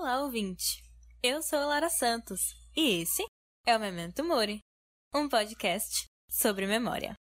Olá, 0.00 0.22
ouvinte! 0.22 0.80
Eu 1.20 1.42
sou 1.42 1.58
Lara 1.58 1.90
Santos 1.90 2.54
e 2.76 3.02
esse 3.02 3.26
é 3.66 3.76
o 3.76 3.80
Memento 3.80 4.22
Mori, 4.22 4.60
um 5.12 5.28
podcast 5.28 6.06
sobre 6.30 6.68
memória. 6.68 7.16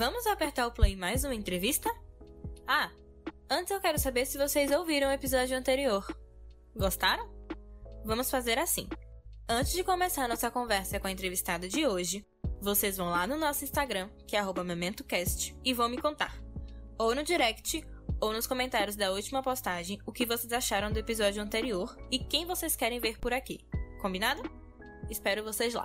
Vamos 0.00 0.26
apertar 0.26 0.66
o 0.66 0.72
play 0.72 0.96
mais 0.96 1.24
uma 1.24 1.34
entrevista? 1.34 1.94
Ah, 2.66 2.90
antes 3.50 3.70
eu 3.70 3.78
quero 3.82 3.98
saber 3.98 4.24
se 4.24 4.38
vocês 4.38 4.70
ouviram 4.70 5.10
o 5.10 5.12
episódio 5.12 5.54
anterior. 5.54 6.06
Gostaram? 6.74 7.28
Vamos 8.02 8.30
fazer 8.30 8.58
assim. 8.58 8.88
Antes 9.46 9.74
de 9.74 9.84
começar 9.84 10.26
nossa 10.26 10.50
conversa 10.50 10.98
com 10.98 11.06
a 11.06 11.10
entrevistada 11.10 11.68
de 11.68 11.86
hoje, 11.86 12.24
vocês 12.62 12.96
vão 12.96 13.10
lá 13.10 13.26
no 13.26 13.36
nosso 13.36 13.62
Instagram, 13.62 14.08
que 14.26 14.36
é 14.36 14.64
MementoCast, 14.64 15.54
e 15.62 15.74
vão 15.74 15.90
me 15.90 16.00
contar. 16.00 16.34
Ou 16.98 17.14
no 17.14 17.22
direct, 17.22 17.86
ou 18.18 18.32
nos 18.32 18.46
comentários 18.46 18.96
da 18.96 19.12
última 19.12 19.42
postagem, 19.42 20.00
o 20.06 20.12
que 20.12 20.24
vocês 20.24 20.50
acharam 20.50 20.90
do 20.90 20.98
episódio 20.98 21.42
anterior 21.42 21.94
e 22.10 22.18
quem 22.18 22.46
vocês 22.46 22.74
querem 22.74 23.00
ver 23.00 23.18
por 23.18 23.34
aqui. 23.34 23.68
Combinado? 24.00 24.50
Espero 25.10 25.44
vocês 25.44 25.74
lá. 25.74 25.84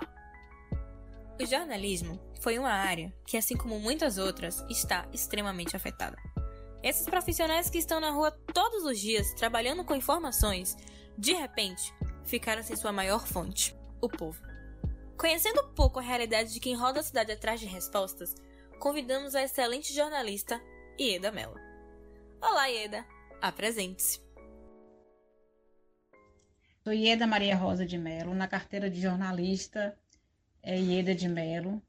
O 1.38 1.44
jornalismo 1.44 2.18
foi 2.40 2.58
uma 2.58 2.70
área 2.70 3.12
que, 3.26 3.36
assim 3.36 3.54
como 3.58 3.78
muitas 3.78 4.16
outras, 4.16 4.64
está 4.70 5.06
extremamente 5.12 5.76
afetada. 5.76 6.16
Esses 6.82 7.04
profissionais 7.04 7.68
que 7.68 7.76
estão 7.76 8.00
na 8.00 8.10
rua 8.10 8.30
todos 8.54 8.84
os 8.84 8.98
dias 8.98 9.34
trabalhando 9.34 9.84
com 9.84 9.94
informações, 9.94 10.74
de 11.18 11.34
repente, 11.34 11.92
ficaram 12.24 12.62
sem 12.62 12.74
sua 12.74 12.90
maior 12.90 13.26
fonte, 13.26 13.76
o 14.00 14.08
povo. 14.08 14.40
Conhecendo 15.18 15.68
pouco 15.74 15.98
a 15.98 16.02
realidade 16.02 16.54
de 16.54 16.60
quem 16.60 16.74
roda 16.74 17.00
a 17.00 17.02
cidade 17.02 17.32
atrás 17.32 17.60
de 17.60 17.66
respostas, 17.66 18.34
convidamos 18.78 19.34
a 19.34 19.42
excelente 19.42 19.92
jornalista 19.92 20.58
Ieda 20.98 21.30
Mello. 21.30 21.60
Olá, 22.40 22.66
Ieda, 22.68 23.04
apresente-se. 23.42 24.24
Sou 26.82 26.94
Ieda 26.94 27.26
Maria 27.26 27.56
Rosa 27.56 27.84
de 27.84 27.98
Mello, 27.98 28.34
na 28.34 28.48
carteira 28.48 28.88
de 28.88 29.02
jornalista 29.02 29.98
é 30.66 30.76
Ieda 30.76 31.14
de 31.14 31.28
Mello. 31.28 31.80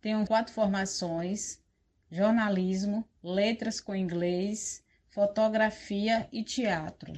Tenho 0.00 0.26
quatro 0.26 0.52
formações: 0.52 1.62
jornalismo, 2.10 3.08
letras 3.22 3.80
com 3.80 3.94
inglês, 3.94 4.84
fotografia 5.10 6.28
e 6.32 6.42
teatro. 6.42 7.12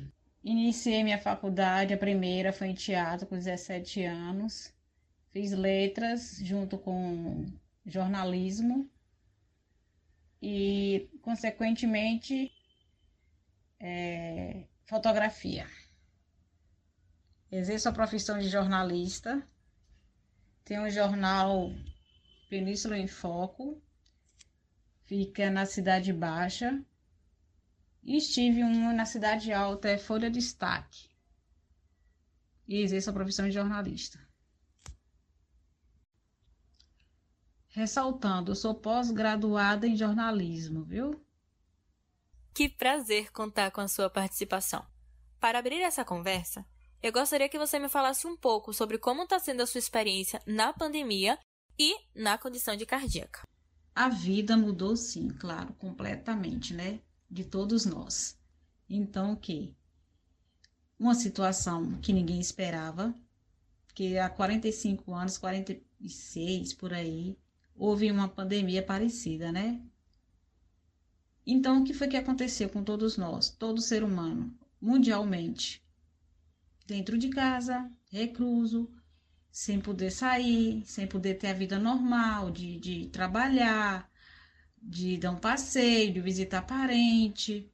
Iniciei 0.44 1.02
minha 1.02 1.18
faculdade, 1.18 1.94
a 1.94 1.98
primeira 1.98 2.52
foi 2.52 2.68
em 2.68 2.74
teatro 2.74 3.26
com 3.26 3.36
17 3.36 4.04
anos. 4.04 4.72
Fiz 5.32 5.50
letras 5.52 6.38
junto 6.42 6.78
com 6.78 7.46
jornalismo 7.84 8.88
e, 10.40 11.08
consequentemente, 11.22 12.52
é, 13.80 14.64
fotografia. 14.84 15.66
Exerço 17.50 17.88
a 17.88 17.92
profissão 17.92 18.38
de 18.38 18.48
jornalista 18.48 19.42
tem 20.66 20.80
um 20.80 20.90
jornal 20.90 21.72
Península 22.50 22.98
em 22.98 23.06
Foco, 23.06 23.80
fica 25.04 25.48
na 25.48 25.64
Cidade 25.64 26.12
Baixa. 26.12 26.84
E 28.02 28.16
estive 28.16 28.62
um 28.62 28.94
na 28.94 29.06
Cidade 29.06 29.52
Alta, 29.52 29.88
é 29.88 29.96
Folha 29.96 30.28
de 30.28 30.40
Destaque. 30.40 31.08
E 32.66 32.80
exerço 32.80 33.10
a 33.10 33.12
profissão 33.12 33.46
de 33.46 33.52
jornalista. 33.52 34.18
Ressaltando, 37.68 38.50
eu 38.50 38.56
sou 38.56 38.74
pós-graduada 38.74 39.86
em 39.86 39.96
jornalismo, 39.96 40.84
viu? 40.84 41.24
Que 42.52 42.68
prazer 42.68 43.30
contar 43.30 43.70
com 43.70 43.80
a 43.80 43.88
sua 43.88 44.10
participação. 44.10 44.84
Para 45.38 45.60
abrir 45.60 45.82
essa 45.82 46.04
conversa, 46.04 46.66
eu 47.02 47.12
gostaria 47.12 47.48
que 47.48 47.58
você 47.58 47.78
me 47.78 47.88
falasse 47.88 48.26
um 48.26 48.36
pouco 48.36 48.72
sobre 48.72 48.98
como 48.98 49.22
está 49.22 49.38
sendo 49.38 49.62
a 49.62 49.66
sua 49.66 49.78
experiência 49.78 50.40
na 50.46 50.72
pandemia 50.72 51.38
e 51.78 51.94
na 52.14 52.38
condição 52.38 52.76
de 52.76 52.86
cardíaca. 52.86 53.42
A 53.94 54.08
vida 54.08 54.56
mudou 54.56 54.96
sim, 54.96 55.28
claro, 55.28 55.72
completamente, 55.74 56.74
né? 56.74 57.00
De 57.30 57.44
todos 57.44 57.86
nós. 57.86 58.38
Então, 58.88 59.32
o 59.32 59.36
que? 59.36 59.74
Uma 60.98 61.14
situação 61.14 61.98
que 62.00 62.12
ninguém 62.12 62.40
esperava, 62.40 63.14
que 63.94 64.18
há 64.18 64.28
45 64.28 65.14
anos, 65.14 65.38
46 65.38 66.74
por 66.74 66.92
aí, 66.92 67.38
houve 67.74 68.10
uma 68.10 68.28
pandemia 68.28 68.82
parecida, 68.82 69.52
né? 69.52 69.80
Então, 71.46 71.80
o 71.80 71.84
que 71.84 71.94
foi 71.94 72.08
que 72.08 72.16
aconteceu 72.16 72.68
com 72.68 72.82
todos 72.82 73.16
nós, 73.16 73.50
todo 73.50 73.80
ser 73.80 74.02
humano, 74.02 74.52
mundialmente? 74.80 75.85
Dentro 76.86 77.18
de 77.18 77.28
casa, 77.28 77.90
recluso, 78.10 78.90
sem 79.50 79.80
poder 79.80 80.10
sair, 80.10 80.82
sem 80.84 81.06
poder 81.06 81.34
ter 81.34 81.48
a 81.48 81.52
vida 81.52 81.78
normal, 81.78 82.50
de, 82.50 82.78
de 82.78 83.06
trabalhar, 83.08 84.10
de 84.80 85.16
dar 85.18 85.32
um 85.32 85.38
passeio, 85.38 86.12
de 86.12 86.20
visitar 86.20 86.62
parente, 86.62 87.70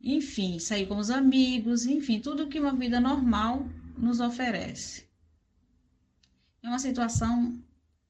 enfim, 0.00 0.58
sair 0.58 0.86
com 0.86 0.96
os 0.96 1.10
amigos, 1.10 1.86
enfim, 1.86 2.20
tudo 2.20 2.48
que 2.48 2.60
uma 2.60 2.74
vida 2.74 3.00
normal 3.00 3.66
nos 3.96 4.20
oferece. 4.20 5.06
É 6.62 6.68
uma 6.68 6.78
situação 6.78 7.62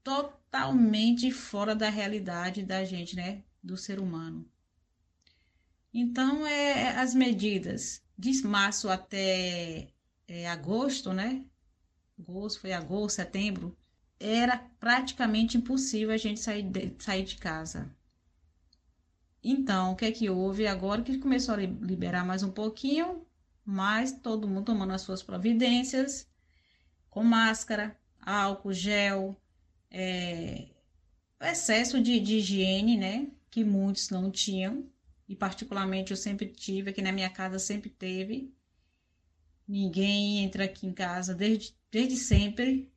totalmente 0.03 1.31
fora 1.31 1.75
da 1.75 1.89
realidade 1.89 2.63
da 2.63 2.85
gente, 2.85 3.15
né? 3.15 3.43
Do 3.63 3.77
ser 3.77 3.99
humano. 3.99 4.49
Então, 5.93 6.47
é, 6.47 6.97
as 6.99 7.15
medidas 7.15 8.03
de 8.19 8.33
março 8.43 8.89
até 8.89 9.89
é, 10.29 10.49
agosto, 10.49 11.13
né? 11.13 11.45
Agosto, 12.19 12.61
foi 12.61 12.73
agosto, 12.73 13.17
setembro, 13.17 13.77
era 14.19 14.59
praticamente 14.81 15.57
impossível 15.57 16.15
a 16.15 16.17
gente 16.17 16.41
sair 16.41 16.63
de, 16.63 16.95
sair 16.99 17.25
de 17.25 17.37
casa. 17.37 17.95
Então, 19.43 19.93
o 19.93 19.97
que 19.97 20.05
é 20.05 20.13
que 20.13 20.29
houve? 20.29 20.67
Agora 20.67 21.03
que 21.03 21.19
começou 21.19 21.55
a 21.55 21.59
liberar 21.59 22.25
mais 22.25 22.43
um 22.43 22.51
pouquinho, 22.51 23.25
mas 23.65 24.13
todo 24.13 24.49
mundo 24.49 24.65
tomando 24.65 24.93
as 24.93 25.03
suas 25.03 25.23
providências, 25.23 26.29
com 27.11 27.23
máscara, 27.23 27.97
álcool, 28.21 28.73
gel, 28.73 29.41
é, 29.91 30.69
excesso 31.41 32.01
de, 32.03 32.19
de 32.19 32.39
higiene, 32.39 32.97
né? 32.97 33.29
Que 33.51 33.63
muitos 33.65 34.11
não 34.11 34.31
tinham, 34.31 34.91
e 35.29 35.37
particularmente 35.37 36.11
eu 36.11 36.17
sempre 36.17 36.47
tive, 36.49 36.91
aqui 36.91 37.03
na 37.03 37.13
minha 37.13 37.31
casa 37.31 37.59
sempre 37.59 37.91
teve. 37.91 38.53
Ninguém 39.67 40.45
entra 40.45 40.65
aqui 40.65 40.87
em 40.87 40.93
casa 40.93 41.35
desde, 41.35 41.77
desde 41.91 42.17
sempre 42.17 42.93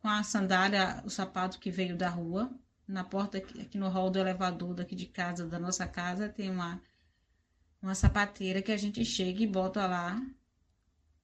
com 0.00 0.08
a 0.08 0.22
sandália, 0.22 1.02
o 1.04 1.10
sapato 1.10 1.58
que 1.58 1.70
veio 1.70 1.96
da 1.96 2.08
rua. 2.08 2.52
Na 2.86 3.02
porta, 3.02 3.38
aqui, 3.38 3.62
aqui 3.62 3.78
no 3.78 3.88
hall 3.88 4.10
do 4.10 4.18
elevador 4.18 4.74
daqui 4.74 4.94
de 4.94 5.06
casa, 5.06 5.46
da 5.46 5.58
nossa 5.58 5.86
casa, 5.86 6.28
tem 6.28 6.50
uma, 6.50 6.80
uma 7.80 7.94
sapateira 7.94 8.60
que 8.60 8.72
a 8.72 8.76
gente 8.76 9.02
chega 9.04 9.42
e 9.42 9.46
bota 9.46 9.86
lá 9.86 10.20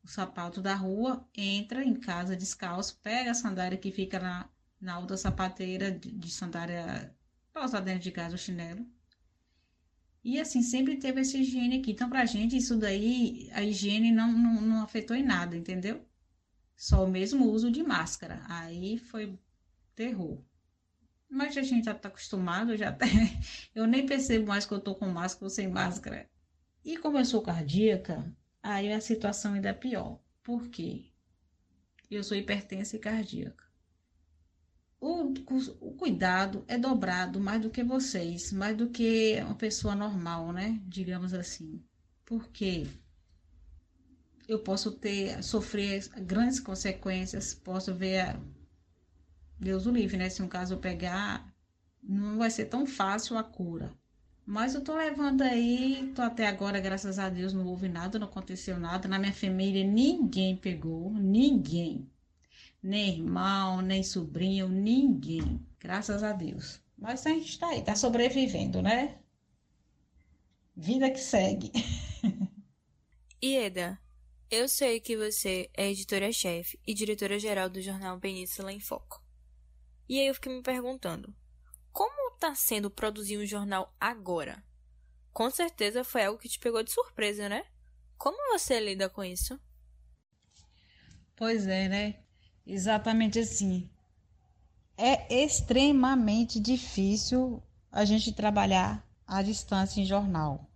o 0.02 0.08
sapato 0.08 0.62
da 0.62 0.74
rua, 0.74 1.28
entra 1.36 1.84
em 1.84 1.94
casa 1.94 2.34
descalço, 2.34 2.98
pega 3.02 3.32
a 3.32 3.34
sandália 3.34 3.76
que 3.76 3.92
fica 3.92 4.18
na, 4.18 4.48
na 4.80 4.98
outra 4.98 5.16
sapateira 5.18 5.92
de, 5.92 6.10
de 6.10 6.30
sandália 6.30 7.14
para 7.52 7.66
usar 7.66 7.80
dentro 7.80 8.00
de 8.00 8.12
casa 8.12 8.34
o 8.34 8.38
chinelo 8.38 8.86
e 10.22 10.38
assim, 10.40 10.62
sempre 10.62 10.96
teve 10.96 11.20
essa 11.20 11.36
higiene 11.38 11.78
aqui. 11.78 11.92
Então, 11.92 12.10
pra 12.10 12.26
gente, 12.26 12.56
isso 12.56 12.76
daí, 12.76 13.48
a 13.52 13.62
higiene 13.62 14.12
não, 14.12 14.32
não, 14.32 14.60
não 14.60 14.82
afetou 14.82 15.16
em 15.16 15.22
nada, 15.24 15.56
entendeu? 15.56 16.04
Só 16.76 17.04
o 17.04 17.10
mesmo 17.10 17.46
uso 17.46 17.70
de 17.70 17.82
máscara. 17.82 18.42
Aí 18.48 18.98
foi 18.98 19.38
terror. 19.94 20.42
Mas 21.28 21.56
a 21.56 21.62
gente 21.62 21.86
já 21.86 21.94
tá 21.94 22.08
acostumado, 22.08 22.76
já 22.76 22.92
tá... 22.92 23.06
eu 23.74 23.86
nem 23.86 24.06
percebo 24.06 24.48
mais 24.48 24.66
que 24.66 24.72
eu 24.72 24.80
tô 24.80 24.94
com 24.94 25.06
máscara 25.08 25.46
ou 25.46 25.50
sem 25.50 25.68
máscara. 25.68 26.28
E 26.84 26.96
como 26.98 27.18
eu 27.18 27.24
sou 27.24 27.42
cardíaca, 27.42 28.34
aí 28.62 28.92
a 28.92 29.00
situação 29.00 29.54
ainda 29.54 29.70
é 29.70 29.72
pior. 29.72 30.20
Por 30.42 30.68
quê? 30.68 31.06
Eu 32.10 32.24
sou 32.24 32.36
hipertensa 32.36 32.96
e 32.96 32.98
cardíaca 32.98 33.69
o, 35.00 35.32
o 35.80 35.92
cuidado 35.94 36.64
é 36.68 36.76
dobrado 36.78 37.40
mais 37.40 37.62
do 37.62 37.70
que 37.70 37.82
vocês, 37.82 38.52
mais 38.52 38.76
do 38.76 38.90
que 38.90 39.40
uma 39.42 39.54
pessoa 39.54 39.94
normal, 39.94 40.52
né? 40.52 40.80
Digamos 40.86 41.32
assim. 41.32 41.82
Porque 42.24 42.86
eu 44.46 44.58
posso 44.58 44.92
ter, 44.92 45.42
sofrer 45.42 46.06
grandes 46.22 46.60
consequências, 46.60 47.54
posso 47.54 47.94
ver, 47.94 48.36
Deus 49.58 49.86
o 49.86 49.90
livre, 49.90 50.16
né? 50.16 50.28
Se 50.28 50.42
um 50.42 50.48
caso 50.48 50.74
eu 50.74 50.78
pegar, 50.78 51.50
não 52.02 52.38
vai 52.38 52.50
ser 52.50 52.66
tão 52.66 52.86
fácil 52.86 53.38
a 53.38 53.42
cura. 53.42 53.92
Mas 54.44 54.74
eu 54.74 54.82
tô 54.82 54.96
levando 54.96 55.42
aí, 55.42 56.12
tô 56.14 56.22
até 56.22 56.46
agora, 56.46 56.80
graças 56.80 57.18
a 57.18 57.28
Deus, 57.28 57.52
não 57.52 57.66
houve 57.66 57.88
nada, 57.88 58.18
não 58.18 58.26
aconteceu 58.26 58.78
nada. 58.78 59.08
Na 59.08 59.18
minha 59.18 59.32
família 59.32 59.84
ninguém 59.84 60.56
pegou, 60.56 61.10
ninguém. 61.12 62.10
Nem 62.82 63.18
irmão, 63.18 63.82
nem 63.82 64.02
sobrinho, 64.02 64.68
ninguém. 64.68 65.66
Graças 65.78 66.22
a 66.22 66.32
Deus. 66.32 66.80
Mas 66.96 67.26
a 67.26 67.30
gente 67.30 67.58
tá 67.58 67.68
aí, 67.68 67.82
tá 67.82 67.94
sobrevivendo, 67.94 68.82
né? 68.82 69.18
Vida 70.76 71.10
que 71.10 71.18
segue. 71.18 71.72
Ieda, 73.42 73.98
eu 74.50 74.68
sei 74.68 75.00
que 75.00 75.16
você 75.16 75.70
é 75.74 75.90
editora-chefe 75.90 76.78
e 76.86 76.92
diretora-geral 76.92 77.68
do 77.68 77.80
jornal 77.80 78.18
Península 78.18 78.72
em 78.72 78.80
Foco. 78.80 79.22
E 80.08 80.18
aí 80.18 80.26
eu 80.26 80.34
fiquei 80.34 80.52
me 80.52 80.62
perguntando, 80.62 81.34
como 81.92 82.34
está 82.34 82.54
sendo 82.54 82.90
produzir 82.90 83.38
um 83.38 83.46
jornal 83.46 83.94
agora? 84.00 84.62
Com 85.32 85.50
certeza 85.50 86.02
foi 86.02 86.24
algo 86.24 86.38
que 86.38 86.48
te 86.48 86.58
pegou 86.58 86.82
de 86.82 86.90
surpresa, 86.90 87.48
né? 87.48 87.64
Como 88.18 88.36
você 88.52 88.80
lida 88.80 89.08
com 89.08 89.22
isso? 89.24 89.58
Pois 91.36 91.66
é, 91.66 91.88
né? 91.88 92.20
Exatamente 92.70 93.36
assim. 93.40 93.90
É 94.96 95.42
extremamente 95.42 96.60
difícil 96.60 97.60
a 97.90 98.04
gente 98.04 98.32
trabalhar 98.32 99.04
à 99.26 99.42
distância 99.42 100.00
em 100.00 100.06
jornal. 100.06 100.70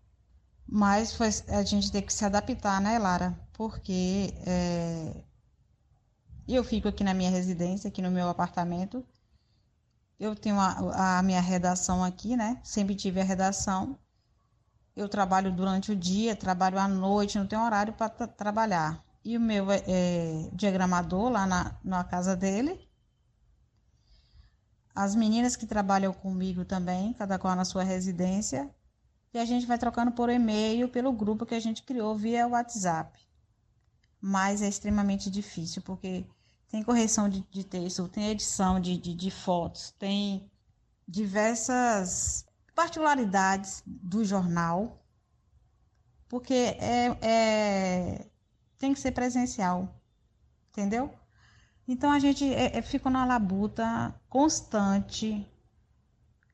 Mas 0.67 1.17
a 1.49 1.62
gente 1.62 1.93
tem 1.93 2.02
que 2.02 2.12
se 2.12 2.25
adaptar, 2.25 2.81
né, 2.81 2.99
Lara? 2.99 3.38
Porque 3.52 4.35
é, 4.44 5.23
eu 6.49 6.64
fico 6.64 6.88
aqui 6.88 7.05
na 7.05 7.14
minha 7.14 7.31
residência, 7.31 7.87
aqui 7.87 8.02
no 8.02 8.11
meu 8.11 8.29
apartamento. 8.29 9.06
Eu 10.19 10.35
tenho 10.35 10.58
a, 10.58 11.19
a 11.19 11.23
minha 11.23 11.40
redação 11.40 12.02
aqui, 12.02 12.37
né? 12.37 12.61
Sempre 12.64 12.97
tive 12.97 13.20
a 13.20 13.25
redação. 13.25 13.97
Eu 14.97 15.08
trabalho 15.08 15.52
durante 15.52 15.93
o 15.93 15.97
dia, 15.97 16.35
trabalho 16.35 16.76
à 16.76 16.88
noite, 16.88 17.38
não 17.38 17.47
tenho 17.47 17.62
horário 17.62 17.93
para 17.93 18.08
trabalhar. 18.08 19.03
E 19.25 19.37
o 19.37 19.41
meu 19.41 19.71
é, 19.71 19.82
é, 19.87 20.50
diagramador 20.53 21.31
lá 21.31 21.47
na, 21.47 21.79
na 21.82 22.05
casa 22.05 22.37
dele. 22.37 22.79
As 24.94 25.15
meninas 25.15 25.56
que 25.56 25.67
trabalham 25.67 26.12
comigo 26.12 26.65
também, 26.65 27.12
cada 27.15 27.38
qual 27.38 27.56
na 27.56 27.65
sua 27.65 27.82
residência 27.82 28.71
e 29.35 29.38
a 29.38 29.44
gente 29.44 29.67
vai 29.67 29.76
trocando 29.76 30.12
por 30.12 30.31
e-mail 30.31 30.88
pelo 30.88 31.12
grupo 31.12 31.44
que 31.44 31.56
a 31.56 31.61
gente 31.61 31.82
criou 31.82 32.17
via 32.17 32.47
WhatsApp. 32.47 33.21
Mas 34.21 34.62
é 34.62 34.69
extremamente 34.69 35.29
difícil, 35.29 35.82
porque 35.82 36.25
tem 36.69 36.85
correção 36.85 37.29
de, 37.29 37.44
de 37.50 37.65
texto, 37.65 38.09
tem 38.09 38.31
edição 38.31 38.79
de, 38.79 38.97
de, 38.97 39.12
de 39.12 39.31
fotos, 39.32 39.91
tem 39.99 40.49
diversas 41.06 42.47
particularidades 42.76 43.82
do 43.85 44.25
jornal, 44.25 45.05
porque 46.29 46.55
é, 46.55 47.19
é, 47.21 48.31
tem 48.79 48.93
que 48.93 49.00
ser 49.00 49.12
presencial, 49.12 50.00
entendeu? 50.71 51.12
Então 51.87 52.11
a 52.11 52.19
gente 52.19 52.44
é, 52.53 52.79
é, 52.79 52.82
fica 52.82 53.11
na 53.11 53.25
labuta 53.25 54.15
constante 54.29 55.47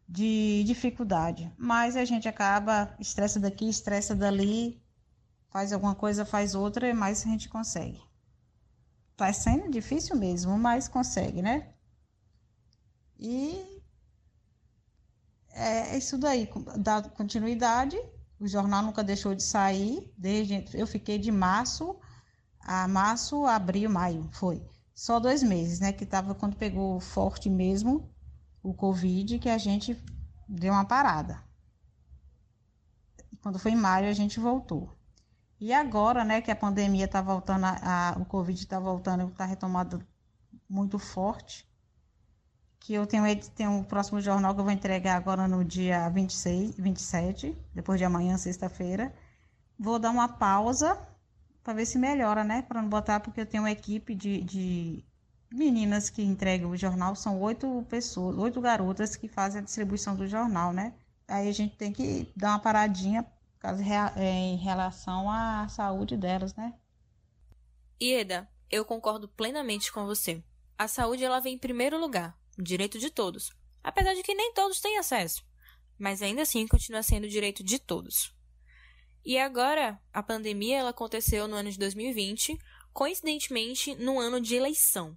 de 0.08 0.64
dificuldade. 0.64 1.52
Mas 1.56 1.96
a 1.96 2.04
gente 2.04 2.28
acaba, 2.28 2.94
estressa 2.98 3.38
daqui, 3.38 3.68
estressa 3.68 4.14
dali, 4.14 4.82
faz 5.50 5.72
alguma 5.72 5.94
coisa, 5.94 6.24
faz 6.24 6.54
outra, 6.54 6.92
mas 6.94 7.24
a 7.24 7.28
gente 7.28 7.48
consegue. 7.48 8.02
Tá 9.16 9.32
sendo 9.32 9.70
difícil 9.70 10.16
mesmo, 10.16 10.58
mas 10.58 10.88
consegue, 10.88 11.42
né? 11.42 11.72
E 13.18 13.80
é 15.52 15.96
isso 15.96 16.18
daí, 16.18 16.48
dá 16.78 17.02
continuidade. 17.02 17.96
O 18.38 18.48
jornal 18.48 18.82
nunca 18.82 19.04
deixou 19.04 19.34
de 19.34 19.42
sair, 19.42 20.12
desde 20.16 20.64
eu 20.72 20.86
fiquei 20.86 21.18
de 21.18 21.30
março 21.30 22.00
a 22.70 22.86
março, 22.86 23.44
abril, 23.46 23.90
maio, 23.90 24.28
foi. 24.30 24.64
Só 24.94 25.18
dois 25.18 25.42
meses, 25.42 25.80
né? 25.80 25.92
Que 25.92 26.06
tava 26.06 26.36
quando 26.36 26.54
pegou 26.54 27.00
forte 27.00 27.50
mesmo 27.50 28.08
o 28.62 28.72
Covid 28.72 29.40
que 29.40 29.48
a 29.48 29.58
gente 29.58 30.00
deu 30.48 30.72
uma 30.72 30.84
parada. 30.84 31.42
Quando 33.42 33.58
foi 33.58 33.72
em 33.72 33.76
maio, 33.76 34.08
a 34.08 34.12
gente 34.12 34.38
voltou. 34.38 34.88
E 35.58 35.72
agora, 35.72 36.24
né, 36.24 36.40
que 36.40 36.50
a 36.50 36.54
pandemia 36.54 37.06
está 37.06 37.20
voltando, 37.20 37.64
a, 37.64 38.12
a, 38.12 38.18
o 38.20 38.24
Covid 38.24 38.60
está 38.60 38.78
voltando, 38.78 39.26
está 39.26 39.44
retomado 39.44 40.00
muito 40.68 40.96
forte, 40.96 41.68
que 42.78 42.94
eu 42.94 43.04
tenho, 43.04 43.24
tenho 43.50 43.72
um 43.72 43.82
próximo 43.82 44.20
jornal 44.20 44.54
que 44.54 44.60
eu 44.60 44.64
vou 44.64 44.72
entregar 44.72 45.16
agora 45.16 45.48
no 45.48 45.64
dia 45.64 46.08
26, 46.08 46.76
27, 46.76 47.58
depois 47.74 47.98
de 47.98 48.04
amanhã, 48.04 48.38
sexta-feira. 48.38 49.12
Vou 49.76 49.98
dar 49.98 50.10
uma 50.10 50.28
pausa 50.28 51.09
para 51.62 51.74
ver 51.74 51.86
se 51.86 51.98
melhora, 51.98 52.44
né? 52.44 52.62
Para 52.62 52.82
não 52.82 52.88
botar, 52.88 53.20
porque 53.20 53.40
eu 53.40 53.46
tenho 53.46 53.62
uma 53.62 53.70
equipe 53.70 54.14
de, 54.14 54.42
de 54.42 55.04
meninas 55.50 56.08
que 56.08 56.22
entregam 56.22 56.70
o 56.70 56.76
jornal, 56.76 57.14
são 57.14 57.40
oito 57.40 57.84
pessoas, 57.88 58.36
oito 58.38 58.60
garotas 58.60 59.16
que 59.16 59.28
fazem 59.28 59.60
a 59.60 59.64
distribuição 59.64 60.14
do 60.14 60.26
jornal, 60.26 60.72
né? 60.72 60.94
Aí 61.26 61.48
a 61.48 61.52
gente 61.52 61.76
tem 61.76 61.92
que 61.92 62.32
dar 62.36 62.50
uma 62.50 62.58
paradinha 62.58 63.26
é, 64.16 64.24
em 64.24 64.56
relação 64.56 65.30
à 65.30 65.68
saúde 65.68 66.16
delas, 66.16 66.54
né? 66.54 66.74
Ieda, 68.00 68.48
eu 68.70 68.84
concordo 68.84 69.28
plenamente 69.28 69.92
com 69.92 70.06
você. 70.06 70.42
A 70.78 70.88
saúde 70.88 71.24
ela 71.24 71.40
vem 71.40 71.54
em 71.54 71.58
primeiro 71.58 72.00
lugar, 72.00 72.36
direito 72.58 72.98
de 72.98 73.10
todos, 73.10 73.50
apesar 73.82 74.14
de 74.14 74.22
que 74.22 74.34
nem 74.34 74.54
todos 74.54 74.80
têm 74.80 74.96
acesso, 74.96 75.44
mas 75.98 76.22
ainda 76.22 76.42
assim 76.42 76.66
continua 76.66 77.02
sendo 77.02 77.28
direito 77.28 77.62
de 77.62 77.78
todos. 77.78 78.34
E 79.24 79.38
agora, 79.38 80.00
a 80.12 80.22
pandemia 80.22 80.78
ela 80.78 80.90
aconteceu 80.90 81.46
no 81.46 81.56
ano 81.56 81.70
de 81.70 81.78
2020, 81.78 82.58
coincidentemente 82.92 83.94
no 83.94 84.18
ano 84.18 84.40
de 84.40 84.54
eleição 84.54 85.16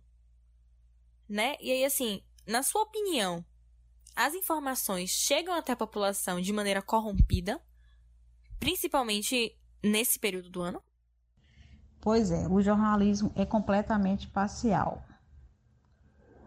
né? 1.34 1.56
E 1.60 1.72
aí, 1.72 1.84
assim, 1.84 2.22
na 2.48 2.64
sua 2.64 2.84
opinião, 2.84 3.44
as 4.16 4.34
informações 4.34 5.10
chegam 5.10 5.54
até 5.56 5.72
a 5.74 5.76
população 5.78 6.40
de 6.40 6.54
maneira 6.54 6.82
corrompida, 6.82 7.60
principalmente 8.60 9.58
nesse 9.84 10.20
período 10.20 10.50
do 10.50 10.62
ano? 10.62 10.82
Pois 12.00 12.32
é, 12.32 12.48
o 12.48 12.62
jornalismo 12.62 13.32
é 13.36 13.46
completamente 13.46 14.28
parcial. 14.28 15.04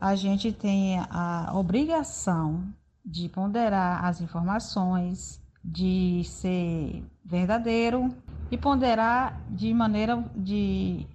A 0.00 0.14
gente 0.14 0.52
tem 0.52 1.00
a 1.10 1.50
obrigação 1.54 2.72
de 3.04 3.28
ponderar 3.28 4.04
as 4.04 4.20
informações, 4.20 5.40
de 5.66 6.22
ser 6.24 7.04
verdadeiro 7.24 8.14
e 8.50 8.56
ponderar 8.56 9.40
de 9.50 9.74
maneira 9.74 10.24
de 10.34 11.06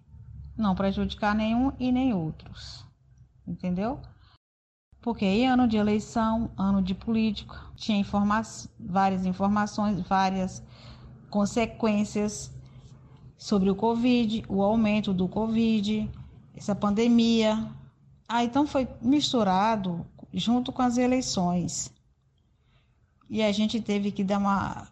não 0.58 0.76
prejudicar 0.76 1.34
nenhum 1.34 1.72
e 1.80 1.92
nem 1.92 2.14
outros 2.14 2.86
entendeu? 3.48 4.00
Porque 5.02 5.26
aí 5.26 5.46
ano 5.46 5.68
de 5.68 5.78
eleição, 5.78 6.52
ano 6.58 6.82
de 6.82 6.94
político, 6.94 7.56
tinha 7.76 7.98
informa 7.98 8.42
várias 8.80 9.26
informações, 9.26 10.00
várias 10.02 10.64
consequências 11.30 12.52
sobre 13.38 13.70
o 13.70 13.76
Covid, 13.76 14.44
o 14.48 14.62
aumento 14.62 15.12
do 15.14 15.28
Covid, 15.28 16.10
essa 16.56 16.76
pandemia. 16.76 17.68
Ah, 18.28 18.44
então 18.44 18.68
foi 18.68 18.88
misturado 19.02 20.06
junto 20.32 20.72
com 20.72 20.84
as 20.84 20.98
eleições. 20.98 21.92
E 23.32 23.42
a 23.42 23.50
gente 23.54 23.82
teve 23.82 24.12
que 24.12 24.26
dar 24.26 24.40
uma 24.40 24.90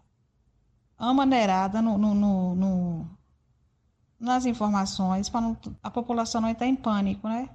amaneirada 0.98 1.82
no, 1.82 1.98
no, 1.98 2.16
no, 2.16 2.56
no 2.56 3.10
nas 4.18 4.46
informações 4.46 5.28
para 5.28 5.58
a 5.84 5.92
população 5.92 6.40
não 6.40 6.48
entrar 6.48 6.68
em 6.68 6.76
pânico, 6.76 7.28
né? 7.28 7.50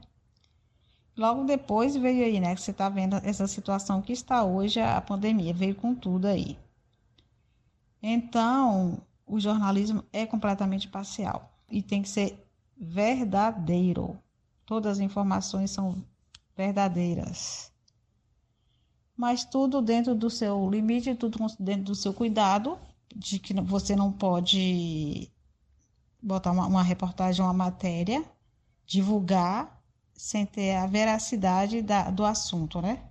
Logo 1.16 1.44
depois 1.44 1.96
veio 1.96 2.26
aí, 2.26 2.38
né? 2.38 2.54
Que 2.54 2.60
você 2.60 2.70
está 2.70 2.90
vendo 2.90 3.16
essa 3.16 3.46
situação 3.46 4.02
que 4.02 4.12
está 4.12 4.44
hoje, 4.44 4.78
a 4.78 5.00
pandemia 5.00 5.54
veio 5.54 5.74
com 5.74 5.94
tudo 5.94 6.26
aí. 6.26 6.58
Então, 8.02 9.00
o 9.26 9.40
jornalismo 9.40 10.04
é 10.12 10.26
completamente 10.26 10.86
parcial 10.86 11.50
e 11.70 11.82
tem 11.82 12.02
que 12.02 12.10
ser 12.10 12.46
verdadeiro. 12.76 14.18
Todas 14.66 14.98
as 14.98 15.00
informações 15.00 15.70
são 15.70 16.04
verdadeiras. 16.54 17.73
Mas 19.16 19.44
tudo 19.44 19.80
dentro 19.80 20.14
do 20.14 20.28
seu 20.28 20.68
limite, 20.68 21.14
tudo 21.14 21.38
dentro 21.58 21.84
do 21.84 21.94
seu 21.94 22.12
cuidado, 22.12 22.78
de 23.14 23.38
que 23.38 23.54
você 23.60 23.94
não 23.94 24.12
pode 24.12 25.30
botar 26.20 26.50
uma, 26.50 26.66
uma 26.66 26.82
reportagem, 26.82 27.44
uma 27.44 27.52
matéria, 27.52 28.24
divulgar 28.86 29.80
sem 30.14 30.46
ter 30.46 30.76
a 30.76 30.86
veracidade 30.86 31.82
da, 31.82 32.10
do 32.10 32.24
assunto, 32.24 32.80
né? 32.80 33.02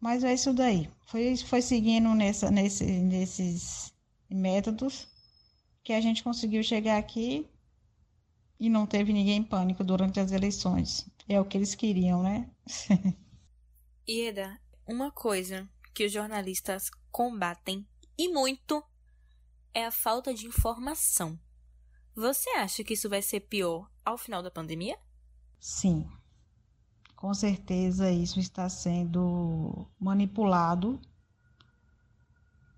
Mas 0.00 0.24
é 0.24 0.32
isso 0.32 0.52
daí. 0.52 0.90
Foi, 1.06 1.36
foi 1.36 1.62
seguindo 1.62 2.14
nessa, 2.14 2.50
nesse, 2.50 2.84
nesses 2.84 3.92
métodos 4.28 5.06
que 5.82 5.92
a 5.92 6.00
gente 6.00 6.22
conseguiu 6.22 6.62
chegar 6.62 6.98
aqui 6.98 7.46
e 8.58 8.68
não 8.68 8.86
teve 8.86 9.12
ninguém 9.12 9.38
em 9.38 9.42
pânico 9.42 9.84
durante 9.84 10.20
as 10.20 10.32
eleições. 10.32 11.06
É 11.28 11.40
o 11.40 11.44
que 11.44 11.56
eles 11.56 11.74
queriam, 11.74 12.22
né? 12.22 12.48
Ieda, 14.10 14.60
uma 14.88 15.12
coisa 15.12 15.68
que 15.94 16.04
os 16.04 16.10
jornalistas 16.10 16.90
combatem 17.12 17.86
e 18.18 18.28
muito 18.28 18.82
é 19.72 19.86
a 19.86 19.92
falta 19.92 20.34
de 20.34 20.48
informação. 20.48 21.38
Você 22.16 22.50
acha 22.56 22.82
que 22.82 22.94
isso 22.94 23.08
vai 23.08 23.22
ser 23.22 23.38
pior 23.38 23.88
ao 24.04 24.18
final 24.18 24.42
da 24.42 24.50
pandemia? 24.50 24.98
Sim. 25.60 26.10
Com 27.14 27.32
certeza 27.32 28.10
isso 28.10 28.40
está 28.40 28.68
sendo 28.68 29.86
manipulado, 29.96 31.00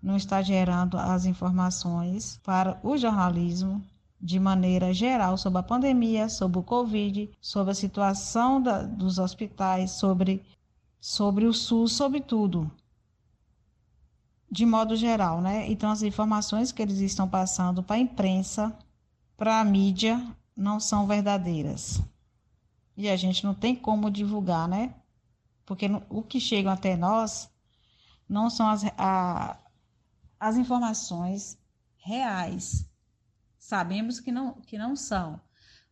não 0.03 0.19
está 0.19 0.43
gerando 0.43 0.99
as 0.99 1.25
informações 1.25 2.39
para 2.43 2.79
o 2.83 2.95
jornalismo 2.99 3.83
de 4.21 4.39
maneira 4.39 4.93
geral 4.93 5.39
sobre 5.39 5.61
a 5.61 5.63
pandemia, 5.63 6.29
sobre 6.29 6.59
o 6.59 6.63
Covid, 6.63 7.31
sobre 7.41 7.71
a 7.71 7.75
situação 7.75 8.61
da, 8.61 8.83
dos 8.83 9.19
hospitais, 9.19 9.93
sobre, 9.93 10.45
sobre 11.03 11.45
o 11.45 11.53
SUS, 11.53 11.93
sobre 11.93 12.23
tudo 12.23 12.71
de 14.53 14.67
modo 14.67 14.95
geral, 14.95 15.41
né? 15.41 15.67
Então, 15.71 15.91
as 15.91 16.03
informações 16.03 16.71
que 16.71 16.83
eles 16.83 16.99
estão 16.99 17.27
passando 17.27 17.83
para 17.83 17.97
a 17.97 17.99
imprensa, 17.99 18.77
para 19.35 19.59
a 19.59 19.65
mídia, 19.65 20.23
não 20.55 20.79
são 20.79 21.07
verdadeiras. 21.07 22.03
E 22.95 23.09
a 23.09 23.17
gente 23.17 23.43
não 23.45 23.55
tem 23.55 23.75
como 23.75 24.11
divulgar, 24.11 24.69
né? 24.69 24.95
Porque 25.65 25.87
o 26.11 26.23
que 26.23 26.39
chega 26.39 26.71
até 26.71 26.99
nós 26.99 27.51
não 28.29 28.51
são 28.51 28.69
as, 28.69 28.85
a, 28.99 29.59
as 30.39 30.57
informações 30.59 31.59
reais. 31.97 32.87
Sabemos 33.59 34.21
que 34.21 34.31
não, 34.31 34.53
que 34.61 34.77
não 34.77 34.95
são, 34.95 35.41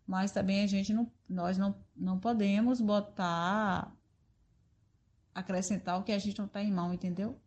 mas 0.06 0.32
também 0.32 0.62
a 0.62 0.66
gente 0.66 0.92
não, 0.92 1.10
nós 1.26 1.56
não, 1.56 1.74
não 1.96 2.18
podemos 2.18 2.78
botar, 2.78 3.90
acrescentar 5.34 5.98
o 5.98 6.04
que 6.04 6.12
a 6.12 6.18
gente 6.18 6.38
não 6.38 6.46
está 6.46 6.62
em 6.62 6.72
mão, 6.72 6.92
entendeu? 6.92 7.40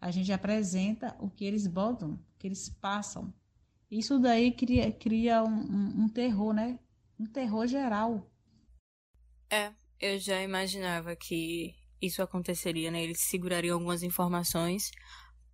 a 0.00 0.10
gente 0.10 0.32
apresenta 0.32 1.16
o 1.18 1.28
que 1.30 1.44
eles 1.44 1.66
botam, 1.66 2.12
o 2.12 2.38
que 2.38 2.46
eles 2.46 2.68
passam. 2.68 3.32
Isso 3.90 4.18
daí 4.18 4.52
cria, 4.52 4.90
cria 4.92 5.42
um, 5.42 5.48
um, 5.48 6.04
um 6.04 6.08
terror, 6.08 6.52
né? 6.52 6.78
Um 7.18 7.26
terror 7.26 7.66
geral. 7.66 8.30
É, 9.50 9.72
eu 10.00 10.18
já 10.18 10.42
imaginava 10.42 11.14
que 11.16 11.74
isso 12.00 12.22
aconteceria, 12.22 12.90
né? 12.90 13.02
Eles 13.02 13.22
segurariam 13.28 13.74
algumas 13.74 14.02
informações 14.02 14.90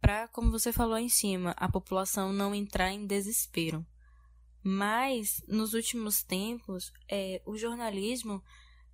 para, 0.00 0.26
como 0.28 0.50
você 0.50 0.72
falou 0.72 0.98
em 0.98 1.08
cima, 1.08 1.54
a 1.56 1.70
população 1.70 2.32
não 2.32 2.54
entrar 2.54 2.90
em 2.90 3.06
desespero. 3.06 3.86
Mas, 4.64 5.42
nos 5.46 5.74
últimos 5.74 6.22
tempos, 6.22 6.92
é, 7.10 7.40
o 7.44 7.56
jornalismo 7.56 8.42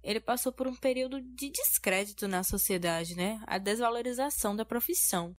ele 0.08 0.20
passou 0.20 0.50
por 0.50 0.66
um 0.66 0.74
período 0.74 1.20
de 1.20 1.50
descrédito 1.50 2.26
na 2.26 2.42
sociedade, 2.42 3.14
né? 3.14 3.42
A 3.46 3.58
desvalorização 3.58 4.56
da 4.56 4.64
profissão. 4.64 5.34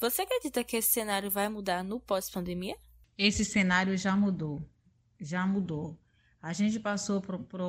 Você 0.00 0.22
acredita 0.22 0.64
que 0.64 0.76
esse 0.76 0.90
cenário 0.90 1.30
vai 1.30 1.48
mudar 1.48 1.84
no 1.84 2.00
pós-pandemia? 2.00 2.76
Esse 3.16 3.44
cenário 3.44 3.96
já 3.96 4.16
mudou. 4.16 4.68
Já 5.20 5.46
mudou. 5.46 5.96
A 6.40 6.52
gente 6.52 6.80
passou 6.80 7.20
por, 7.20 7.38
por 7.44 7.60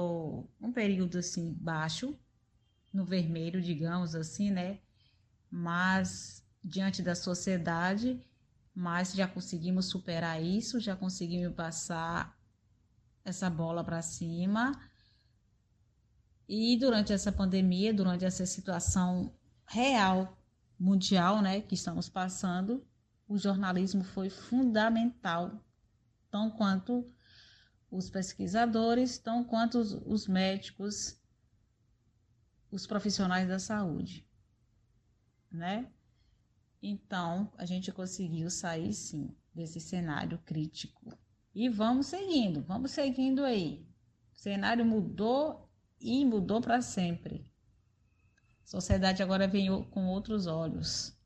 um 0.59 0.71
período 0.73 1.19
assim 1.19 1.53
baixo, 1.53 2.17
no 2.91 3.05
vermelho, 3.05 3.61
digamos 3.61 4.15
assim, 4.15 4.49
né? 4.49 4.79
Mas 5.51 6.43
diante 6.63 7.03
da 7.03 7.13
sociedade, 7.13 8.19
mas 8.73 9.13
já 9.13 9.27
conseguimos 9.27 9.85
superar 9.85 10.41
isso, 10.41 10.79
já 10.79 10.95
conseguimos 10.95 11.53
passar 11.53 12.35
essa 13.23 13.51
bola 13.51 13.83
para 13.83 14.01
cima 14.01 14.71
e 16.47 16.77
durante 16.77 17.13
essa 17.13 17.31
pandemia, 17.31 17.93
durante 17.93 18.25
essa 18.25 18.45
situação 18.45 19.33
real 19.65 20.37
mundial, 20.79 21.41
né, 21.41 21.61
que 21.61 21.75
estamos 21.75 22.09
passando, 22.09 22.85
o 23.27 23.37
jornalismo 23.37 24.03
foi 24.03 24.29
fundamental, 24.29 25.63
tão 26.29 26.51
quanto 26.51 27.09
os 27.89 28.09
pesquisadores, 28.09 29.17
tão 29.17 29.43
quanto 29.43 29.79
os, 29.79 29.93
os 30.05 30.27
médicos, 30.27 31.19
os 32.71 32.85
profissionais 32.85 33.47
da 33.47 33.59
saúde, 33.59 34.27
né? 35.51 35.91
Então, 36.81 37.51
a 37.57 37.65
gente 37.65 37.91
conseguiu 37.91 38.49
sair 38.49 38.93
sim 38.93 39.33
desse 39.53 39.79
cenário 39.79 40.37
crítico. 40.39 41.17
E 41.55 41.69
vamos 41.69 42.07
seguindo, 42.07 42.61
vamos 42.63 42.91
seguindo 42.91 43.45
aí. 43.45 43.87
O 44.33 44.37
cenário 44.37 44.83
mudou 44.83 45.62
e 46.03 46.25
mudou 46.25 46.59
para 46.59 46.81
sempre. 46.81 47.49
A 48.63 48.67
sociedade 48.67 49.23
agora 49.23 49.47
vem 49.47 49.69
com 49.85 50.07
outros 50.07 50.47
olhos, 50.47 51.17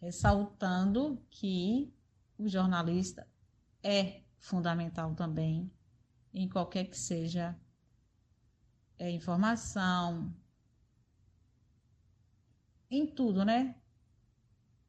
ressaltando 0.00 1.24
que 1.30 1.94
o 2.36 2.48
jornalista 2.48 3.26
é 3.82 4.22
fundamental 4.38 5.14
também 5.14 5.70
em 6.34 6.48
qualquer 6.48 6.84
que 6.84 6.98
seja 6.98 7.56
é, 8.98 9.10
informação, 9.10 10.34
em 12.90 13.06
tudo, 13.06 13.44
né? 13.44 13.76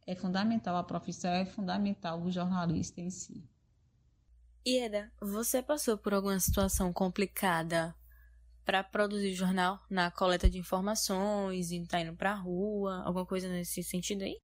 É 0.05 0.15
fundamental, 0.15 0.75
a 0.75 0.83
profissão 0.83 1.31
é 1.31 1.45
fundamental, 1.45 2.21
o 2.21 2.31
jornalista 2.31 2.99
em 2.99 3.11
si. 3.11 3.47
Ieda, 4.65 5.11
você 5.21 5.61
passou 5.61 5.97
por 5.97 6.13
alguma 6.13 6.39
situação 6.39 6.91
complicada 6.91 7.95
para 8.69 8.83
produzir 8.83 9.33
jornal 9.33 9.83
na 9.89 10.11
coleta 10.11 10.47
de 10.47 10.59
informações, 10.59 11.71
e 11.71 11.83
tá 11.87 12.01
indo 12.01 12.13
para 12.15 12.33
a 12.33 12.35
rua, 12.35 13.01
alguma 13.03 13.25
coisa 13.25 13.49
nesse 13.49 13.81
sentido 13.83 14.21
aí? 14.21 14.37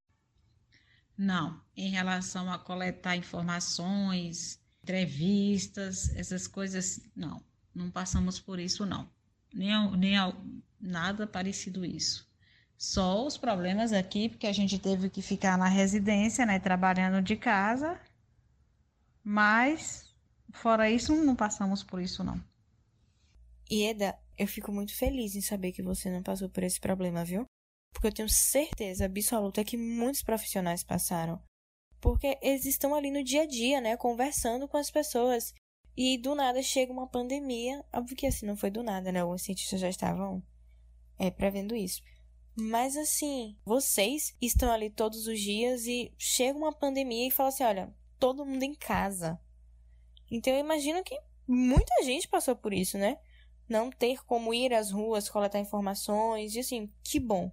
Não, 1.15 1.61
em 1.77 1.91
relação 1.91 2.51
a 2.51 2.57
coletar 2.57 3.15
informações, 3.15 4.59
entrevistas, 4.81 6.09
essas 6.15 6.47
coisas, 6.47 7.07
não, 7.15 7.39
não 7.73 7.91
passamos 7.91 8.39
por 8.39 8.57
isso 8.57 8.83
não. 8.83 9.07
Nem, 9.53 9.91
nem 9.95 10.15
nada 10.81 11.27
parecido 11.27 11.85
isso. 11.85 12.27
Só 12.75 13.27
os 13.27 13.37
problemas 13.37 13.93
aqui, 13.93 14.27
porque 14.27 14.47
a 14.47 14.53
gente 14.53 14.79
teve 14.79 15.07
que 15.07 15.21
ficar 15.21 15.55
na 15.55 15.67
residência, 15.67 16.47
né, 16.47 16.57
trabalhando 16.57 17.21
de 17.21 17.35
casa. 17.35 18.01
Mas 19.23 20.11
fora 20.51 20.89
isso, 20.89 21.15
não 21.15 21.35
passamos 21.35 21.83
por 21.83 22.01
isso 22.01 22.23
não. 22.23 22.43
Ieda, 23.71 24.17
eu 24.37 24.47
fico 24.47 24.71
muito 24.71 24.95
feliz 24.95 25.35
em 25.35 25.41
saber 25.41 25.71
que 25.71 25.81
você 25.81 26.09
não 26.09 26.21
passou 26.21 26.49
por 26.49 26.63
esse 26.63 26.79
problema, 26.79 27.23
viu? 27.23 27.45
Porque 27.93 28.07
eu 28.07 28.13
tenho 28.13 28.29
certeza 28.29 29.05
absoluta 29.05 29.63
que 29.63 29.77
muitos 29.77 30.21
profissionais 30.21 30.83
passaram. 30.83 31.41
Porque 31.99 32.37
eles 32.41 32.65
estão 32.65 32.93
ali 32.93 33.09
no 33.09 33.23
dia 33.23 33.43
a 33.43 33.47
dia, 33.47 33.81
né? 33.81 33.97
Conversando 33.97 34.67
com 34.67 34.77
as 34.77 34.91
pessoas. 34.91 35.53
E 35.97 36.17
do 36.17 36.35
nada 36.35 36.61
chega 36.61 36.91
uma 36.91 37.07
pandemia. 37.07 37.83
Óbvio 37.93 38.17
que 38.17 38.27
assim 38.27 38.45
não 38.45 38.57
foi 38.57 38.69
do 38.69 38.83
nada, 38.83 39.11
né? 39.11 39.21
Alguns 39.21 39.43
cientistas 39.43 39.79
já 39.79 39.89
estavam 39.89 40.43
é, 41.17 41.31
prevendo 41.31 41.75
isso. 41.75 42.01
Mas 42.57 42.95
assim, 42.95 43.57
vocês 43.65 44.35
estão 44.41 44.71
ali 44.71 44.89
todos 44.89 45.27
os 45.27 45.39
dias 45.39 45.87
e 45.87 46.13
chega 46.17 46.57
uma 46.57 46.73
pandemia 46.73 47.27
e 47.27 47.31
fala 47.31 47.49
assim: 47.49 47.63
olha, 47.63 47.93
todo 48.19 48.45
mundo 48.45 48.63
em 48.63 48.75
casa. 48.75 49.39
Então 50.29 50.53
eu 50.53 50.59
imagino 50.59 51.03
que 51.03 51.17
muita 51.47 52.03
gente 52.03 52.27
passou 52.27 52.55
por 52.55 52.73
isso, 52.73 52.97
né? 52.97 53.17
Não 53.67 53.89
ter 53.89 54.23
como 54.25 54.53
ir 54.53 54.73
às 54.73 54.91
ruas 54.91 55.29
coletar 55.29 55.59
informações, 55.59 56.55
e 56.55 56.59
assim, 56.59 56.91
que 57.03 57.19
bom. 57.19 57.51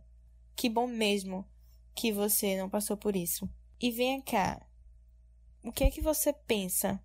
Que 0.54 0.69
bom 0.69 0.87
mesmo 0.87 1.47
que 1.95 2.12
você 2.12 2.57
não 2.61 2.69
passou 2.69 2.97
por 2.97 3.16
isso. 3.16 3.49
E 3.81 3.90
venha 3.90 4.23
cá. 4.23 4.61
O 5.64 5.73
que 5.73 5.85
é 5.85 5.90
que 5.90 6.00
você 6.00 6.33
pensa 6.33 7.00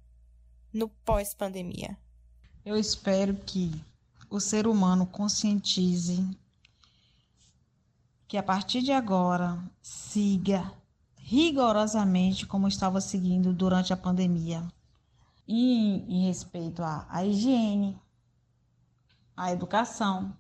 no 0.74 0.90
pós-pandemia? 0.90 1.98
Eu 2.66 2.78
espero 2.78 3.36
que 3.36 3.72
o 4.30 4.40
ser 4.40 4.68
humano 4.68 5.06
conscientize 5.06 6.22
que 8.28 8.38
a 8.38 8.44
partir 8.44 8.82
de 8.82 8.92
agora 8.92 9.58
siga 9.82 10.72
rigorosamente 11.18 12.46
como 12.46 12.68
estava 12.68 13.00
seguindo 13.00 13.54
durante 13.54 13.94
a 13.94 13.98
pandemia. 13.98 14.66
E 15.48 16.04
em 16.08 16.26
respeito 16.26 16.84
à, 16.84 17.08
à 17.10 17.26
higiene, 17.26 17.98
a 19.38 19.52
educação, 19.52 20.36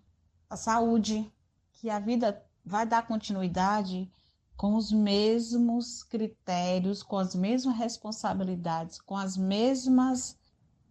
a 0.49 0.57
saúde, 0.57 1.31
que 1.73 1.87
a 1.87 1.99
vida 1.99 2.43
vai 2.65 2.83
dar 2.83 3.05
continuidade 3.05 4.11
com 4.57 4.75
os 4.75 4.91
mesmos 4.91 6.03
critérios, 6.03 7.03
com 7.03 7.19
as 7.19 7.35
mesmas 7.35 7.77
responsabilidades, 7.77 8.99
com 8.99 9.15
as 9.15 9.37
mesmas 9.37 10.35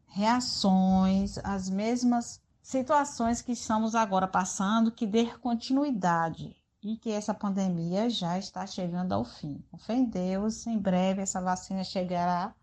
reações, 0.07 1.37
as 1.39 1.69
mesmas 1.69 2.41
situações 2.63 3.43
que 3.43 3.53
estamos 3.53 3.97
agora 3.97 4.29
passando, 4.29 4.93
que 4.93 5.05
dê 5.05 5.27
continuidade 5.39 6.57
e 6.81 6.97
que 6.97 7.11
essa 7.11 7.35
pandemia 7.35 8.09
já 8.09 8.39
está 8.39 8.65
chegando 8.65 9.13
ao 9.13 9.25
fim. 9.25 9.65
Com 9.69 9.79
fé 9.79 9.95
em 9.95 10.05
Deus, 10.05 10.65
em 10.69 10.79
breve 10.79 11.23
essa 11.23 11.41
vacina 11.41 11.83
chegará 11.83 12.55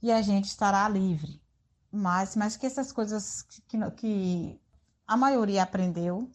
e 0.00 0.12
a 0.12 0.22
gente 0.22 0.44
estará 0.44 0.88
livre. 0.88 1.42
Mas, 1.90 2.36
mas 2.36 2.56
que 2.56 2.66
essas 2.66 2.92
coisas 2.92 3.42
que, 3.42 3.60
que 3.96 4.60
a 5.08 5.16
maioria 5.16 5.62
aprendeu 5.62 6.30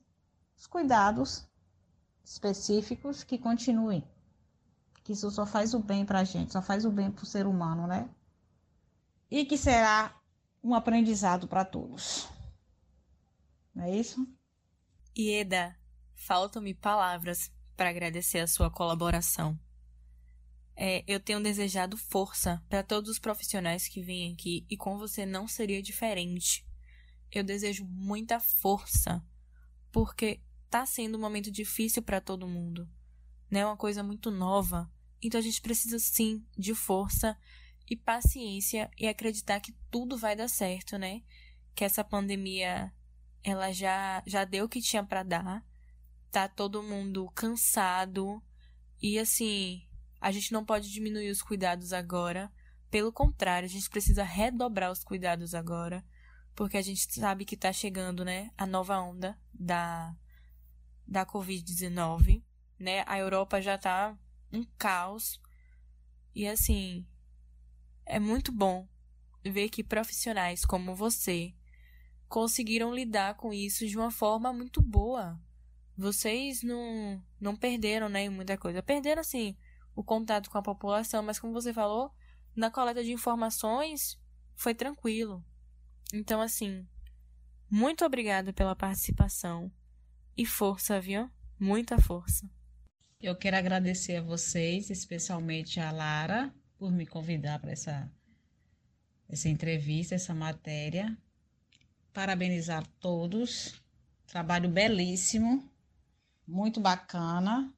os 0.57 0.65
cuidados 0.65 1.47
específicos 2.25 3.23
que 3.23 3.37
continuem. 3.37 4.03
Que 5.03 5.13
isso 5.13 5.29
só 5.29 5.45
faz 5.45 5.75
o 5.75 5.79
bem 5.79 6.03
para 6.03 6.21
a 6.21 6.23
gente, 6.23 6.51
só 6.51 6.61
faz 6.61 6.83
o 6.83 6.89
bem 6.89 7.11
para 7.11 7.23
o 7.23 7.27
ser 7.27 7.45
humano, 7.45 7.85
né? 7.85 8.09
E 9.29 9.45
que 9.45 9.57
será 9.57 10.19
um 10.63 10.73
aprendizado 10.73 11.47
para 11.47 11.63
todos. 11.63 12.27
Não 13.75 13.83
é 13.83 13.95
isso? 13.95 14.27
Ieda, 15.15 15.77
faltam-me 16.15 16.73
palavras 16.73 17.51
para 17.75 17.89
agradecer 17.89 18.39
a 18.39 18.47
sua 18.47 18.71
colaboração. 18.71 19.59
É, 20.75 21.03
eu 21.05 21.19
tenho 21.19 21.43
desejado 21.43 21.95
força 21.95 22.63
para 22.67 22.81
todos 22.81 23.11
os 23.11 23.19
profissionais 23.19 23.87
que 23.87 24.01
vêm 24.01 24.33
aqui 24.33 24.65
e 24.67 24.75
com 24.75 24.97
você 24.97 25.25
não 25.25 25.47
seria 25.47 25.83
diferente. 25.83 26.65
Eu 27.33 27.43
desejo 27.43 27.83
muita 27.85 28.39
força, 28.39 29.25
porque 29.91 30.39
tá 30.69 30.85
sendo 30.85 31.17
um 31.17 31.21
momento 31.21 31.49
difícil 31.49 32.03
para 32.03 32.21
todo 32.21 32.47
mundo, 32.47 32.87
né? 33.49 33.65
Uma 33.65 33.75
coisa 33.75 34.03
muito 34.03 34.29
nova. 34.29 34.87
Então 35.19 35.39
a 35.39 35.43
gente 35.43 35.59
precisa 35.59 35.97
sim 35.97 36.45
de 36.55 36.75
força 36.75 37.35
e 37.89 37.97
paciência 37.97 38.89
e 38.99 39.07
acreditar 39.07 39.59
que 39.59 39.73
tudo 39.89 40.15
vai 40.15 40.35
dar 40.35 40.47
certo, 40.47 40.95
né? 40.95 41.23
Que 41.73 41.83
essa 41.83 42.03
pandemia 42.03 42.93
ela 43.43 43.71
já 43.71 44.21
já 44.27 44.45
deu 44.45 44.65
o 44.65 44.69
que 44.69 44.79
tinha 44.79 45.03
para 45.03 45.23
dar. 45.23 45.65
Tá 46.31 46.47
todo 46.47 46.83
mundo 46.83 47.31
cansado 47.33 48.43
e 49.01 49.17
assim, 49.17 49.87
a 50.21 50.31
gente 50.31 50.53
não 50.53 50.63
pode 50.63 50.91
diminuir 50.91 51.31
os 51.31 51.41
cuidados 51.41 51.93
agora. 51.93 52.51
Pelo 52.91 53.11
contrário, 53.11 53.65
a 53.65 53.69
gente 53.69 53.89
precisa 53.89 54.23
redobrar 54.23 54.91
os 54.91 55.03
cuidados 55.03 55.55
agora, 55.55 56.05
porque 56.55 56.77
a 56.77 56.81
gente 56.81 57.13
sabe 57.13 57.45
que 57.45 57.57
tá 57.57 57.71
chegando, 57.73 58.23
né, 58.23 58.51
a 58.57 58.65
nova 58.65 58.99
onda 58.99 59.37
da 59.53 60.15
da 61.05 61.25
COVID-19, 61.25 62.41
né? 62.79 63.03
A 63.05 63.19
Europa 63.19 63.61
já 63.61 63.77
tá 63.77 64.17
um 64.51 64.63
caos. 64.77 65.39
E 66.33 66.47
assim, 66.47 67.05
é 68.05 68.19
muito 68.19 68.51
bom 68.51 68.87
ver 69.43 69.69
que 69.69 69.83
profissionais 69.83 70.63
como 70.65 70.95
você 70.95 71.53
conseguiram 72.27 72.93
lidar 72.93 73.35
com 73.35 73.53
isso 73.53 73.85
de 73.85 73.97
uma 73.97 74.09
forma 74.09 74.51
muito 74.51 74.81
boa. 74.81 75.39
Vocês 75.95 76.63
não, 76.63 77.23
não 77.39 77.55
perderam, 77.55 78.09
né, 78.09 78.27
muita 78.29 78.57
coisa. 78.57 78.81
Perderam, 78.81 79.21
assim, 79.21 79.55
o 79.95 80.03
contato 80.03 80.49
com 80.49 80.57
a 80.57 80.63
população, 80.63 81.21
mas 81.21 81.37
como 81.37 81.53
você 81.53 81.71
falou, 81.71 82.11
na 82.55 82.71
coleta 82.71 83.03
de 83.03 83.11
informações 83.11 84.19
foi 84.55 84.73
tranquilo. 84.73 85.45
Então, 86.15 86.39
assim, 86.39 86.87
muito 87.67 88.05
obrigada 88.05 88.53
pela 88.53 88.75
participação 88.75 89.71
e 90.37 90.45
força, 90.45 91.01
viu? 91.01 91.27
Muita 91.59 91.99
força. 91.99 92.47
Eu 93.19 93.35
quero 93.35 93.57
agradecer 93.57 94.17
a 94.17 94.21
vocês, 94.21 94.91
especialmente 94.91 95.79
a 95.79 95.91
Lara, 95.91 96.53
por 96.77 96.91
me 96.91 97.07
convidar 97.07 97.57
para 97.57 97.71
essa, 97.71 98.11
essa 99.27 99.49
entrevista, 99.49 100.13
essa 100.13 100.35
matéria. 100.35 101.17
Parabenizar 102.13 102.85
todos. 102.99 103.73
Trabalho 104.27 104.69
belíssimo, 104.69 105.67
muito 106.47 106.79
bacana. 106.79 107.73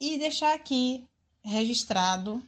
E 0.00 0.18
deixar 0.18 0.54
aqui 0.54 1.06
registrado 1.42 2.42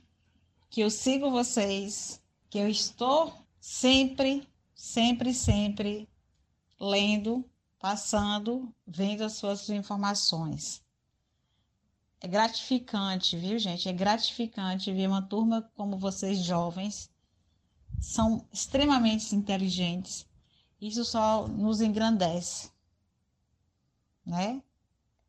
que 0.71 0.81
eu 0.81 0.89
sigo 0.89 1.31
vocês, 1.31 2.19
que 2.49 2.57
eu 2.57 2.67
estou 2.67 3.47
sempre, 3.61 4.49
sempre, 4.77 5.33
sempre 5.33 6.07
lendo, 6.79 7.49
passando, 7.81 8.73
vendo 8.87 9.25
as 9.25 9.33
suas 9.33 9.71
informações. 9.71 10.85
É 12.21 12.29
gratificante, 12.29 13.37
viu, 13.37 13.59
gente? 13.59 13.89
É 13.89 13.93
gratificante 13.93 14.93
ver 14.93 15.09
uma 15.09 15.23
turma 15.23 15.63
como 15.75 15.99
vocês, 15.99 16.39
jovens, 16.39 17.11
são 18.01 18.47
extremamente 18.53 19.35
inteligentes. 19.35 20.27
Isso 20.81 21.05
só 21.05 21.49
nos 21.49 21.81
engrandece, 21.81 22.71
né? 24.25 24.63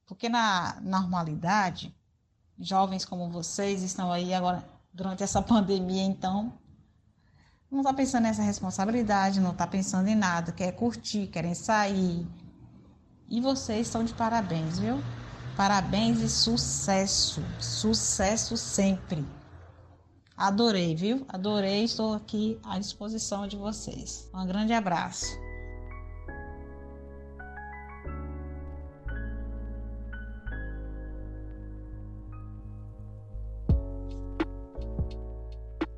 Porque 0.06 0.28
na 0.28 0.80
normalidade, 0.82 1.96
jovens 2.60 3.06
como 3.06 3.30
vocês 3.30 3.82
estão 3.82 4.12
aí 4.12 4.34
agora 4.34 4.68
durante 4.94 5.24
essa 5.24 5.42
pandemia, 5.42 6.04
então 6.04 6.58
não 7.70 7.80
está 7.80 7.94
pensando 7.94 8.24
nessa 8.24 8.42
responsabilidade, 8.42 9.40
não 9.40 9.52
está 9.52 9.68
pensando 9.68 10.08
em 10.08 10.16
nada, 10.16 10.52
quer 10.52 10.72
curtir, 10.72 11.28
querem 11.28 11.54
sair. 11.54 12.26
E 13.30 13.42
vocês 13.42 13.88
estão 13.88 14.04
de 14.04 14.14
parabéns, 14.14 14.80
viu? 14.80 15.02
Parabéns 15.56 16.22
e 16.22 16.30
sucesso. 16.30 17.44
Sucesso 17.60 18.56
sempre. 18.56 19.26
Adorei, 20.36 20.96
viu? 20.96 21.26
Adorei. 21.28 21.84
Estou 21.84 22.14
aqui 22.14 22.60
à 22.64 22.80
disposição 22.80 23.48
de 23.48 23.58
vocês. 23.58 24.30
Um 24.34 24.46
grande 24.46 24.72
abraço. 24.72 25.26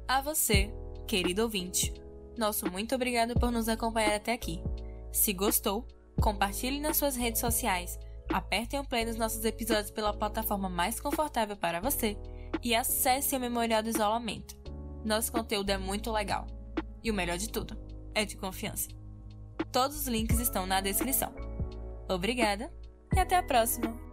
A 0.07 0.21
você, 0.21 0.73
querido 1.09 1.41
ouvinte, 1.41 1.93
nosso 2.37 2.71
muito 2.71 2.93
obrigado 2.93 3.33
por 3.33 3.51
nos 3.51 3.67
acompanhar 3.67 4.15
até 4.15 4.31
aqui. 4.31 4.61
Se 5.11 5.33
gostou, 5.33 5.85
compartilhe 6.21 6.79
nas 6.79 6.97
suas 6.97 7.15
redes 7.15 7.41
sociais 7.41 7.97
Apertem 8.31 8.79
o 8.79 8.85
play 8.85 9.05
nos 9.05 9.15
nossos 9.15 9.43
episódios 9.43 9.89
pela 9.89 10.13
plataforma 10.13 10.69
mais 10.69 10.99
confortável 10.99 11.57
para 11.57 11.79
você 11.79 12.15
e 12.63 12.75
acesse 12.75 13.35
o 13.35 13.39
Memorial 13.39 13.81
do 13.81 13.89
Isolamento. 13.89 14.55
Nosso 15.03 15.31
conteúdo 15.31 15.71
é 15.71 15.77
muito 15.77 16.11
legal. 16.11 16.45
E 17.03 17.09
o 17.09 17.13
melhor 17.13 17.37
de 17.37 17.49
tudo, 17.49 17.75
é 18.13 18.25
de 18.25 18.37
confiança. 18.37 18.89
Todos 19.71 19.97
os 19.97 20.07
links 20.07 20.39
estão 20.39 20.67
na 20.67 20.79
descrição. 20.79 21.33
Obrigada 22.07 22.71
e 23.15 23.19
até 23.19 23.35
a 23.35 23.43
próxima! 23.43 24.08